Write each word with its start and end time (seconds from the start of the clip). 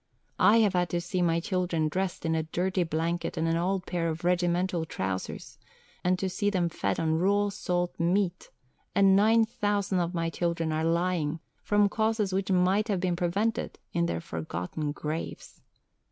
I 0.39 0.57
have 0.61 0.73
had 0.73 0.89
to 0.89 0.99
see 0.99 1.21
my 1.21 1.39
children 1.39 1.87
dressed 1.87 2.25
in 2.25 2.33
a 2.33 2.41
dirty 2.41 2.81
blanket 2.83 3.37
and 3.37 3.47
an 3.47 3.55
old 3.55 3.85
pair 3.85 4.09
of 4.09 4.23
regimental 4.23 4.83
trousers, 4.83 5.59
and 6.03 6.17
to 6.17 6.27
see 6.27 6.49
them 6.49 6.69
fed 6.69 6.99
on 6.99 7.19
raw 7.19 7.49
salt 7.49 7.99
meat, 7.99 8.49
and 8.95 9.15
nine 9.15 9.45
thousand 9.45 9.99
of 9.99 10.15
my 10.15 10.31
children 10.31 10.71
are 10.71 10.83
lying, 10.83 11.39
from 11.61 11.87
causes 11.87 12.33
which 12.33 12.51
might 12.51 12.87
have 12.87 12.99
been 12.99 13.15
prevented, 13.15 13.77
in 13.93 14.07
their 14.07 14.21
forgotten 14.21 14.91
graves. 14.91 15.61